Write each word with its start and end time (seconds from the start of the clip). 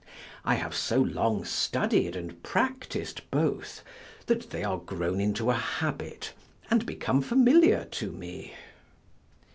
I 0.43 0.55
have 0.55 0.73
so 0.73 0.97
long 0.99 1.45
studied 1.45 2.15
and 2.15 2.41
practic'd 2.41 3.21
both, 3.29 3.83
that 4.25 4.49
they 4.49 4.63
are 4.63 4.79
grown 4.79 5.21
into 5.21 5.51
a 5.51 5.53
habit, 5.53 6.33
and 6.71 6.87
become 6.87 7.21
familiar 7.21 7.85
to 7.85 8.11
me. 8.11 8.55